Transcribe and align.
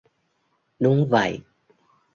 Đúng 0.79 1.07
vậy 1.09 1.41